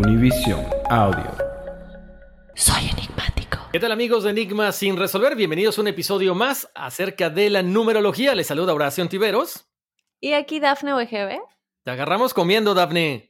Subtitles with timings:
[0.00, 1.30] Univision Audio.
[2.54, 3.58] Soy enigmático.
[3.70, 5.36] ¿Qué tal amigos de Enigma sin resolver?
[5.36, 8.34] Bienvenidos a un episodio más acerca de la numerología.
[8.34, 9.68] Les saluda Horacio Tiveros.
[10.18, 11.40] Y aquí Dafne OGB.
[11.84, 13.29] Te agarramos comiendo, Dafne.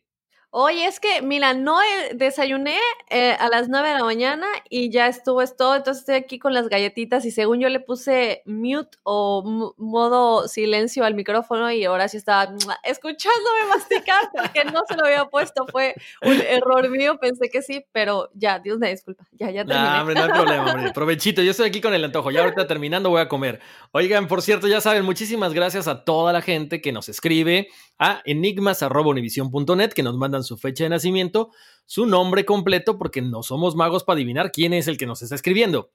[0.53, 2.77] Oye, es que, mira, no eh, desayuné
[3.09, 6.53] eh, a las 9 de la mañana y ya estuvo esto, entonces estoy aquí con
[6.53, 12.09] las galletitas y según yo le puse mute o modo silencio al micrófono y ahora
[12.09, 17.49] sí estaba escuchándome masticar porque no se lo había puesto, fue un error mío, pensé
[17.49, 19.89] que sí, pero ya, Dios me disculpa, ya, ya terminé.
[19.89, 20.91] No, hombre, no hay problema, hombre.
[20.95, 22.33] Provechito, yo estoy aquí con el antojo.
[22.33, 23.61] Ya ahorita terminando voy a comer.
[23.93, 27.69] Oigan, por cierto, ya saben, muchísimas gracias a toda la gente que nos escribe
[28.01, 31.51] a enigmas.univision.net, que nos mandan su fecha de nacimiento,
[31.87, 35.35] su nombre completo, porque no somos magos para adivinar quién es el que nos está
[35.35, 35.91] escribiendo.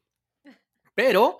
[0.94, 1.38] Pero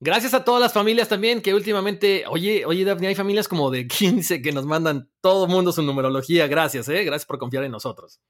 [0.00, 3.86] gracias a todas las familias también que últimamente, oye, oye, Daphne, hay familias como de
[3.88, 6.46] 15 que nos mandan todo mundo su numerología.
[6.46, 7.04] Gracias, ¿eh?
[7.04, 8.20] Gracias por confiar en nosotros.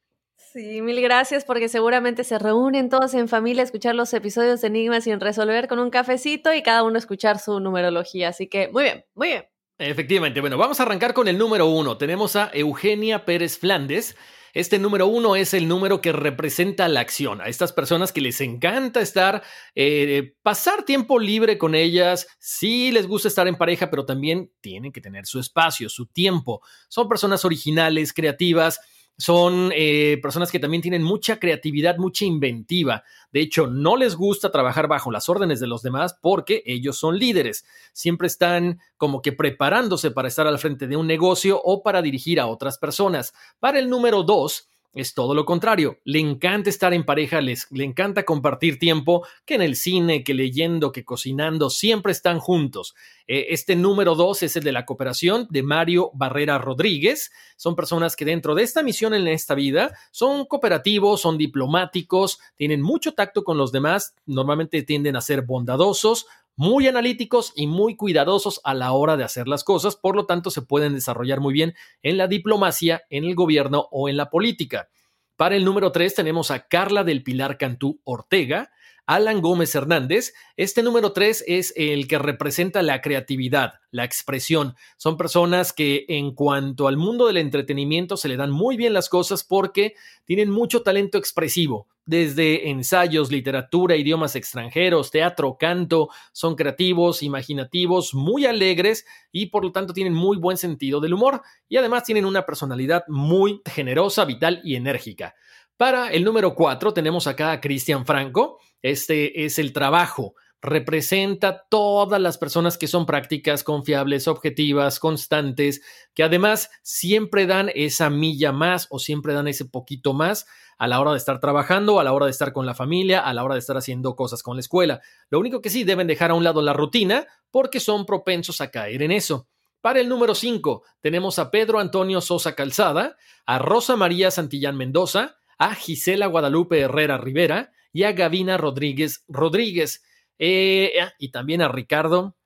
[0.55, 4.69] Sí, mil gracias porque seguramente se reúnen todos en familia a escuchar los episodios de
[4.69, 8.29] Enigmas sin resolver con un cafecito y cada uno escuchar su numerología.
[8.29, 9.54] Así que muy bien, muy bien.
[9.79, 11.99] Efectivamente, bueno, vamos a arrancar con el número uno.
[11.99, 14.17] Tenemos a Eugenia Pérez Flandes.
[14.53, 17.41] Este número uno es el número que representa la acción.
[17.41, 19.43] A estas personas que les encanta estar,
[19.75, 22.29] eh, pasar tiempo libre con ellas.
[22.39, 26.61] Sí les gusta estar en pareja, pero también tienen que tener su espacio, su tiempo.
[26.89, 28.81] Son personas originales, creativas.
[29.17, 33.05] Son eh, personas que también tienen mucha creatividad, mucha inventiva.
[33.33, 37.19] De hecho, no les gusta trabajar bajo las órdenes de los demás porque ellos son
[37.19, 37.65] líderes.
[37.93, 42.41] Siempre están como que preparándose para estar al frente de un negocio o para dirigir
[42.41, 43.35] a otras personas.
[43.61, 45.99] Para el número dos, es todo lo contrario.
[46.05, 50.35] Le encanta estar en pareja, les, le encanta compartir tiempo, que en el cine, que
[50.35, 52.95] leyendo, que cocinando, siempre están juntos.
[53.27, 57.33] Eh, este número dos es el de la cooperación de Mario Barrera Rodríguez.
[57.57, 62.83] Son personas que dentro de esta misión en esta vida son cooperativos, son diplomáticos, tienen
[62.83, 68.61] mucho tacto con los demás, normalmente tienden a ser bondadosos, muy analíticos y muy cuidadosos
[68.65, 71.75] a la hora de hacer las cosas, por lo tanto se pueden desarrollar muy bien
[72.03, 74.89] en la diplomacia, en el gobierno o en la política.
[75.37, 78.71] Para el número 3 tenemos a Carla del Pilar Cantú Ortega,
[79.07, 80.33] Alan Gómez Hernández.
[80.57, 84.75] Este número 3 es el que representa la creatividad, la expresión.
[84.97, 89.09] Son personas que en cuanto al mundo del entretenimiento se le dan muy bien las
[89.09, 89.95] cosas porque
[90.25, 91.87] tienen mucho talento expresivo.
[92.07, 99.73] Desde ensayos, literatura, idiomas extranjeros, teatro, canto, son creativos, imaginativos, muy alegres y por lo
[99.73, 104.61] tanto tienen muy buen sentido del humor y además tienen una personalidad muy generosa, vital
[104.65, 105.35] y enérgica.
[105.77, 108.61] Para el número 4 tenemos acá a Cristian Franco.
[108.81, 110.35] Este es el trabajo.
[110.63, 115.83] Representa todas las personas que son prácticas, confiables, objetivas, constantes,
[116.15, 120.47] que además siempre dan esa milla más o siempre dan ese poquito más
[120.79, 123.35] a la hora de estar trabajando, a la hora de estar con la familia, a
[123.35, 125.01] la hora de estar haciendo cosas con la escuela.
[125.29, 128.71] Lo único que sí deben dejar a un lado la rutina porque son propensos a
[128.71, 129.49] caer en eso.
[129.81, 135.37] Para el número 5 tenemos a Pedro Antonio Sosa Calzada, a Rosa María Santillán Mendoza,
[135.65, 140.05] a Gisela Guadalupe Herrera Rivera y a Gavina Rodríguez Rodríguez.
[140.39, 142.37] Eh, y también a Ricardo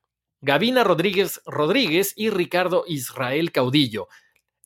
[0.41, 4.07] Gavina Rodríguez Rodríguez y Ricardo Israel Caudillo.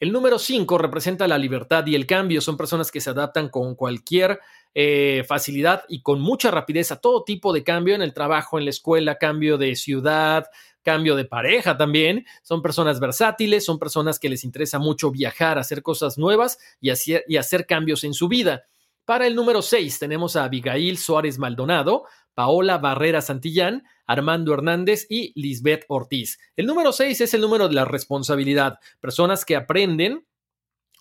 [0.00, 2.42] El número 5 representa la libertad y el cambio.
[2.42, 4.40] Son personas que se adaptan con cualquier
[4.74, 8.64] eh, facilidad y con mucha rapidez a todo tipo de cambio en el trabajo, en
[8.64, 10.46] la escuela, cambio de ciudad,
[10.82, 12.26] cambio de pareja también.
[12.42, 17.24] Son personas versátiles, son personas que les interesa mucho viajar, hacer cosas nuevas y hacer,
[17.28, 18.64] y hacer cambios en su vida.
[19.04, 25.32] Para el número 6 tenemos a Abigail Suárez Maldonado, Paola Barrera Santillán, Armando Hernández y
[25.40, 26.38] Lisbeth Ortiz.
[26.56, 28.78] El número 6 es el número de la responsabilidad.
[29.00, 30.24] Personas que aprenden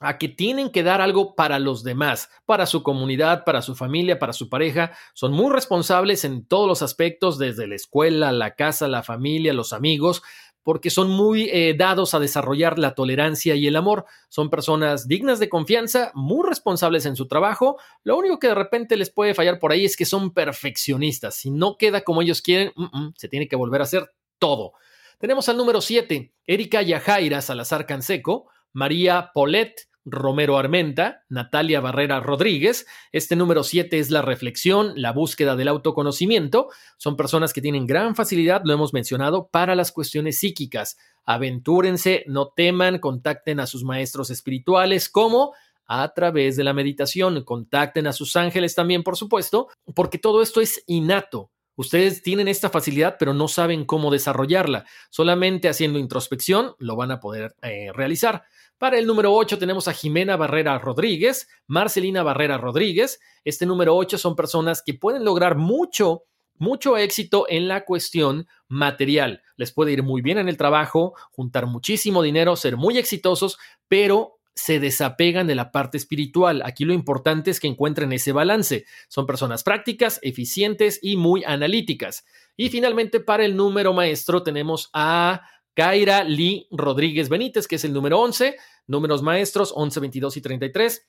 [0.01, 4.17] a que tienen que dar algo para los demás, para su comunidad, para su familia,
[4.17, 4.91] para su pareja.
[5.13, 9.73] Son muy responsables en todos los aspectos, desde la escuela, la casa, la familia, los
[9.73, 10.23] amigos,
[10.63, 14.05] porque son muy eh, dados a desarrollar la tolerancia y el amor.
[14.27, 17.77] Son personas dignas de confianza, muy responsables en su trabajo.
[18.03, 21.35] Lo único que de repente les puede fallar por ahí es que son perfeccionistas.
[21.35, 22.73] Si no queda como ellos quieren,
[23.15, 24.73] se tiene que volver a hacer todo.
[25.19, 32.87] Tenemos al número 7, Erika Yajaira Salazar Canseco, María Polet, Romero Armenta, Natalia Barrera Rodríguez.
[33.11, 36.69] Este número 7 es la reflexión, la búsqueda del autoconocimiento.
[36.97, 40.97] Son personas que tienen gran facilidad, lo hemos mencionado, para las cuestiones psíquicas.
[41.23, 45.53] Aventúrense, no teman, contacten a sus maestros espirituales como
[45.85, 50.61] a través de la meditación, contacten a sus ángeles también, por supuesto, porque todo esto
[50.61, 51.51] es innato.
[51.81, 54.85] Ustedes tienen esta facilidad, pero no saben cómo desarrollarla.
[55.09, 58.43] Solamente haciendo introspección lo van a poder eh, realizar.
[58.77, 63.19] Para el número 8 tenemos a Jimena Barrera Rodríguez, Marcelina Barrera Rodríguez.
[63.43, 66.25] Este número 8 son personas que pueden lograr mucho,
[66.55, 69.41] mucho éxito en la cuestión material.
[69.55, 73.57] Les puede ir muy bien en el trabajo, juntar muchísimo dinero, ser muy exitosos,
[73.87, 76.61] pero se desapegan de la parte espiritual.
[76.65, 78.85] Aquí lo importante es que encuentren ese balance.
[79.07, 82.25] Son personas prácticas, eficientes y muy analíticas.
[82.57, 85.41] Y finalmente, para el número maestro tenemos a
[85.73, 88.57] Kaira Lee Rodríguez Benítez, que es el número 11.
[88.87, 91.07] Números maestros 11, 22 y 33.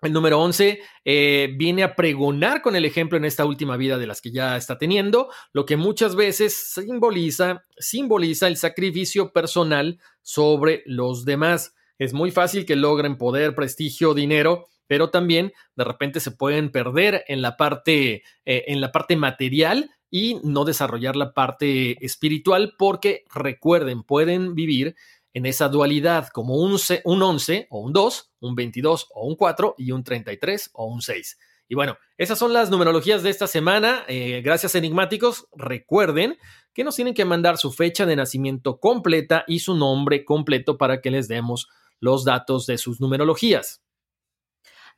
[0.00, 4.06] El número 11 eh, viene a pregonar con el ejemplo en esta última vida de
[4.06, 10.84] las que ya está teniendo, lo que muchas veces simboliza, simboliza el sacrificio personal sobre
[10.86, 11.74] los demás.
[11.98, 17.24] Es muy fácil que logren poder, prestigio, dinero, pero también de repente se pueden perder
[17.28, 23.24] en la parte, eh, en la parte material y no desarrollar la parte espiritual porque
[23.34, 24.96] recuerden, pueden vivir
[25.34, 29.74] en esa dualidad como un, un 11 o un 2, un 22 o un 4
[29.78, 31.38] y un 33 o un 6.
[31.68, 34.04] Y bueno, esas son las numerologías de esta semana.
[34.08, 35.48] Eh, gracias enigmáticos.
[35.54, 36.38] Recuerden
[36.72, 41.02] que nos tienen que mandar su fecha de nacimiento completa y su nombre completo para
[41.02, 41.68] que les demos
[42.00, 43.82] los datos de sus numerologías.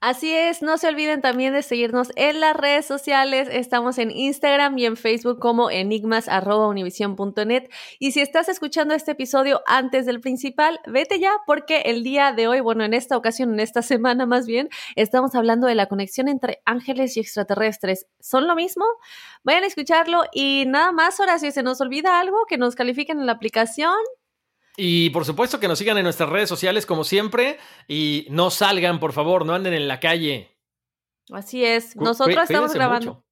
[0.02, 3.50] Así es, no se olviden también de seguirnos en las redes sociales.
[3.52, 7.69] Estamos en Instagram y en Facebook como enigmas.univision.net.
[7.99, 12.49] Y si estás escuchando este episodio antes del principal, vete ya porque el día de
[12.49, 16.29] hoy, bueno, en esta ocasión, en esta semana más bien, estamos hablando de la conexión
[16.29, 18.06] entre ángeles y extraterrestres.
[18.20, 18.87] ¿Son lo mismo?
[19.44, 23.20] Vayan a escucharlo y nada más, ahora si se nos olvida algo, que nos califiquen
[23.20, 23.93] en la aplicación
[24.82, 28.98] y por supuesto que nos sigan en nuestras redes sociales como siempre y no salgan,
[28.98, 30.56] por favor, no anden en la calle.
[31.30, 33.22] Así es, nosotros estamos grabando.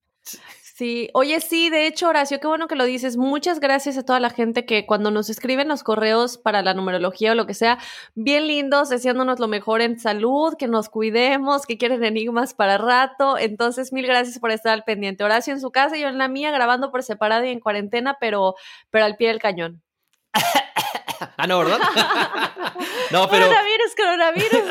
[0.78, 3.16] Sí, oye, sí, de hecho, Horacio, qué bueno que lo dices.
[3.16, 7.32] Muchas gracias a toda la gente que cuando nos escriben los correos para la numerología
[7.32, 7.78] o lo que sea,
[8.14, 13.38] bien lindos, deseándonos lo mejor en salud, que nos cuidemos, que quieren enigmas para rato.
[13.38, 15.24] Entonces, mil gracias por estar al pendiente.
[15.24, 18.18] Horacio en su casa y yo en la mía, grabando por separado y en cuarentena,
[18.20, 18.54] pero,
[18.90, 19.82] pero al pie del cañón.
[21.36, 21.78] ah, no, ¿verdad?
[23.12, 23.46] no, pero.
[23.46, 24.62] Coronavirus, coronavirus.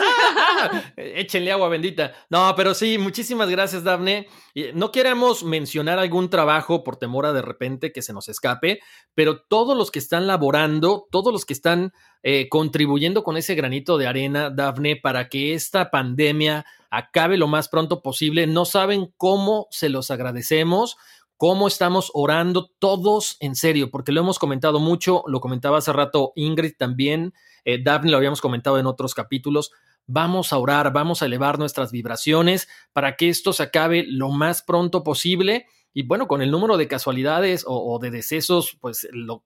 [0.98, 2.14] Échenle agua bendita.
[2.30, 4.28] No, pero sí, muchísimas gracias, Dafne.
[4.74, 8.80] No queremos mencionar algún trabajo por temor a de repente que se nos escape,
[9.14, 13.98] pero todos los que están laborando, todos los que están eh, contribuyendo con ese granito
[13.98, 19.68] de arena, Dafne, para que esta pandemia acabe lo más pronto posible, no saben cómo
[19.72, 20.98] se los agradecemos
[21.38, 26.34] cómo estamos orando todos en serio, porque lo hemos comentado mucho, lo comentaba hace rato
[26.36, 27.34] Ingrid también,
[27.68, 29.72] eh, Daphne lo habíamos comentado en otros capítulos.
[30.06, 34.64] Vamos a orar, vamos a elevar nuestras vibraciones para que esto se acabe lo más
[34.64, 35.68] pronto posible.
[35.94, 39.44] Y bueno, con el número de casualidades o, de decesos, pues lo,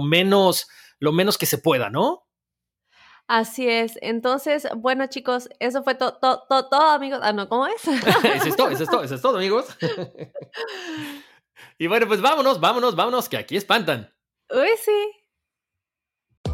[0.00, 0.68] menos,
[1.00, 2.28] lo menos que se pueda, ¿no?
[3.26, 3.98] Así es.
[4.00, 7.18] Entonces, bueno, chicos, eso fue todo, todo, todo, amigos.
[7.22, 7.88] Ah, no, ¿cómo es?
[7.88, 9.66] eso es todo, eso es todo, eso es todo, amigos.
[11.78, 14.12] y bueno, pues vámonos, vámonos, vámonos, que aquí espantan.
[14.50, 15.25] Uy, sí.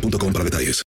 [0.00, 0.82] boostmobile.com para detalles.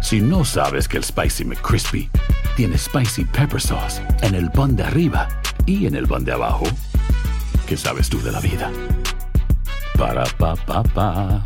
[0.00, 2.10] Si no sabes que el Spicy McCrispy
[2.56, 5.28] tiene Spicy Pepper Sauce en el pan de arriba
[5.66, 6.64] y en el pan de abajo,
[7.66, 8.70] ¿qué sabes tú de la vida?
[9.96, 11.42] Para, pa, pa, pa.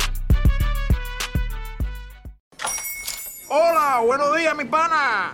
[3.49, 5.33] Hola, buenos días, mi pana.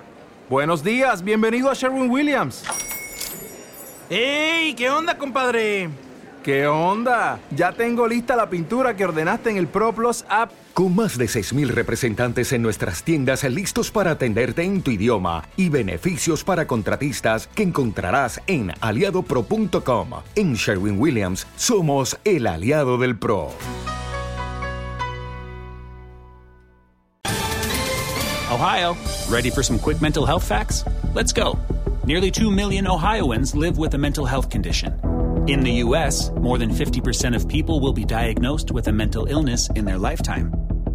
[0.50, 2.64] Buenos días, bienvenido a Sherwin Williams.
[4.10, 4.74] ¡Ey!
[4.74, 5.90] ¿Qué onda, compadre?
[6.44, 7.40] ¿Qué onda?
[7.52, 10.52] Ya tengo lista la pintura que ordenaste en el ProPlus app.
[10.80, 15.68] Con más de 6.000 representantes en nuestras tiendas listos para atenderte en tu idioma y
[15.68, 20.10] beneficios para contratistas que encontrarás en aliadopro.com.
[20.38, 23.50] En Sherwin Williams somos el aliado del PRO.
[28.50, 28.96] Ohio,
[29.30, 30.86] ready for some quick mental health facts?
[31.14, 31.60] Let's go.
[32.06, 34.98] Nearly 2 million Ohioans live with a mental health condition.
[35.46, 39.70] In the U.S., more than 50% of people will be diagnosed with a mental illness
[39.76, 40.59] in their lifetime.